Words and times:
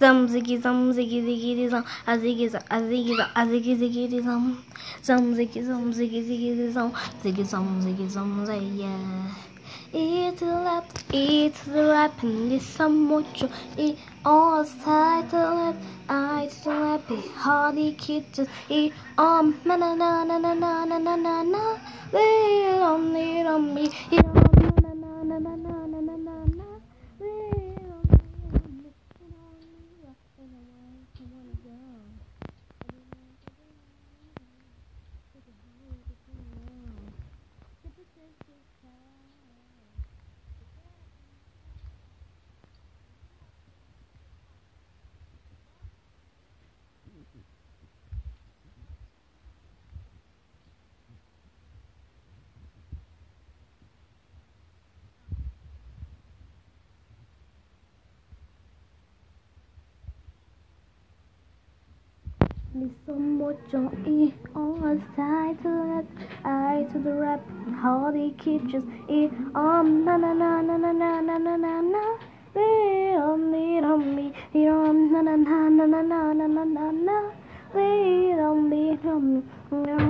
Zum 0.00 0.28
ziggy 0.28 0.60
zum 0.62 0.92
ziggy 0.92 1.22
ziggy 1.22 1.68
zum 1.70 1.84
a 2.06 2.18
ziggy 2.18 2.48
zum 2.50 2.60
a 2.70 2.78
ziggy 2.80 3.16
zum 3.16 3.26
a 3.34 3.46
ziggy 3.46 3.74
ziggy 3.74 4.08
ziggy 4.08 4.20
ziggy 4.22 5.62
ziggy 7.24 7.44
ziggy 7.82 8.06
ziggy 8.46 8.78
yeah. 8.78 9.48
E 9.94 10.30
to 10.32 10.44
the 10.44 10.52
left, 10.52 11.14
E 11.14 11.48
to 11.48 11.70
the 11.70 11.82
left, 11.82 12.22
and 12.22 12.52
this 12.52 12.66
some 12.66 13.06
mucho. 13.06 13.48
E 13.78 13.96
on 14.22 14.66
side 14.66 15.30
the 15.30 15.38
left, 15.38 15.78
I 16.10 16.50
the 16.62 16.70
left, 16.70 17.08
be 17.08 17.16
hardy 17.34 17.92
kitchen. 17.94 18.46
E 18.68 18.92
on 19.16 19.58
na 19.64 19.76
na 19.76 19.94
na 19.94 20.24
na 20.24 20.36
na 20.36 20.52
na 20.52 20.84
na 20.84 21.16
na 21.16 21.42
na. 21.42 21.78
Lean 22.12 22.82
on, 22.82 23.14
lean 23.14 23.46
on 23.46 23.74
me. 23.74 23.90
E 24.12 24.18
on 24.18 24.37
na 25.28 25.38
na 25.38 25.56
na 25.56 25.86
na 25.86 26.00
na 26.00 26.00
na 26.00 26.00
na 26.00 26.16
na 26.16 26.36
na. 26.56 26.68
Lean 27.20 27.92
on 27.92 28.02
me, 28.08 28.24
on 28.48 28.64
me. 28.80 28.90
Lean 29.20 29.34
on 29.44 29.60
me, 29.72 30.08
up 30.08 30.16
and 30.40 30.54
away, 30.56 31.04
I 31.20 31.24
wanna 31.30 31.54
go. 31.64 32.08
Listen 62.78 63.40
what 63.40 63.58
you 63.72 63.90
eat 64.06 64.34
on 64.54 65.02
side 65.16 65.58
to 65.62 65.68
the 65.68 65.84
left, 65.94 66.44
eye 66.44 66.86
to 66.92 66.98
the 67.00 67.12
right, 67.12 67.40
how 67.82 68.12
they 68.12 68.30
keep 68.38 68.64
just 68.68 68.86
eat 69.08 69.32
on 69.56 70.04
na 70.04 70.16
na 70.16 70.32
na 70.32 70.62
na 70.62 70.76
na 70.76 70.92
na 70.92 71.20
na 71.20 71.38
na 71.38 71.56
na 71.56 71.80
na. 71.80 72.18
They 72.54 73.16
on 73.18 73.50
lead 73.50 73.82
on 73.82 74.14
me, 74.14 74.32
lead 74.54 74.68
on 74.68 75.12
na 75.12 75.22
na 75.22 75.34
na 75.34 75.68
na 75.68 75.86
na 75.86 76.32
na 76.32 76.46
na 76.46 76.64
na 76.64 76.90
na. 76.92 77.32
Lead 77.74 78.38
on 78.38 78.70
me, 78.70 78.96
on 79.04 79.34
me. 79.34 80.07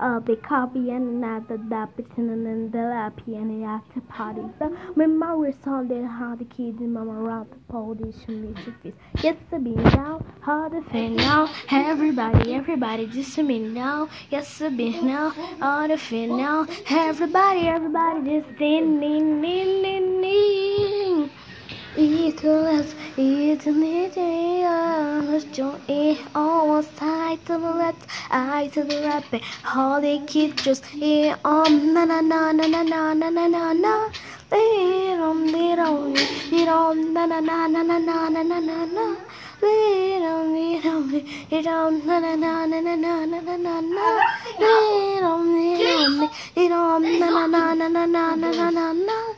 Uh, 0.00 0.18
Bekabian 0.20 1.20
nada 1.20 1.56
da 1.56 1.86
bitinin 1.86 2.70
de 2.72 2.78
la 2.82 3.10
piyani 3.10 3.64
after 3.66 4.00
party. 4.02 4.42
Min 4.96 5.20
how 5.20 6.34
the 6.36 6.44
kids 6.44 6.80
and 6.80 6.92
mom 6.94 7.08
around 7.08 7.48
the 7.50 7.72
party 7.72 8.12
shimmy 8.24 8.52
shifties. 8.54 8.94
Yes 9.22 9.36
to 9.50 9.58
be 9.58 9.74
now, 9.74 10.20
hard 10.40 10.72
to 10.72 10.82
fin 10.90 11.16
now. 11.16 11.48
Everybody, 11.70 12.54
everybody, 12.54 13.06
just 13.06 13.38
a 13.38 13.42
minute 13.42 13.72
now. 13.72 14.08
Yes 14.30 14.58
to 14.58 14.70
be 14.70 15.00
now, 15.00 15.30
hard 15.60 15.90
to 15.90 15.98
fin 15.98 16.36
now. 16.36 16.66
Everybody, 16.90 17.68
everybody, 17.68 18.40
just 18.40 18.58
din 18.58 19.00
din 19.00 19.40
din 19.40 19.82
din 19.82 21.30
It's 21.96 22.42
a 22.42 22.42
to 22.42 22.84
it's 23.16 23.66
a 23.66 23.70
little 23.70 23.72
me, 23.72 25.30
just 25.30 25.52
join 25.52 25.80
it 25.86 26.18
all 26.34 26.82
side 27.34 27.46
to 27.46 27.58
the 27.58 27.70
left, 27.74 28.06
eye 28.30 28.70
to 28.72 28.84
the 28.84 29.00
right, 29.02 29.42
how 29.62 30.00
they 30.00 30.18
keep 30.20 30.56
just 30.56 30.84
eat 30.94 31.34
on 31.44 31.92
na 31.94 32.04
na 32.04 32.20
na 32.20 32.52
na 32.52 32.66
na 32.66 32.82
na 32.82 33.14
na 33.14 33.30
na 33.30 33.46
na 33.48 33.72
na. 33.72 34.08
On, 34.52 35.46
lead 35.52 35.78
on, 35.78 37.12
na 37.12 37.26
na 37.26 37.40
na 37.40 37.66
na 37.66 37.82
na 37.82 37.98
na 37.98 38.28
na 38.28 38.42
na 38.42 38.60
na 38.60 38.84
na. 38.86 39.16
On, 39.62 41.12
lead 41.12 41.66
on, 41.66 42.06
na 42.06 42.20
na 42.20 42.36
na 42.36 42.66
na 42.66 42.80
na 42.80 42.94
na 42.94 43.24
na 43.24 43.40
na 43.40 43.56
na 43.56 43.80
na. 43.80 44.06
On, 45.22 45.54
lead 46.56 46.72
on, 46.72 47.18
na 47.18 47.30
na 47.30 47.46
na 47.46 47.74
na 47.74 47.88
na 47.88 48.06
na 48.06 48.34
na 48.36 48.70
na 48.70 48.92
na 48.92 49.33